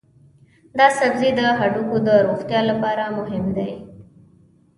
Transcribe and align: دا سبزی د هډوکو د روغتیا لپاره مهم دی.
دا 0.77 0.87
سبزی 0.99 1.29
د 1.39 1.41
هډوکو 1.59 1.97
د 2.07 2.09
روغتیا 2.27 2.61
لپاره 2.69 3.03
مهم 3.17 3.45
دی. 3.57 3.69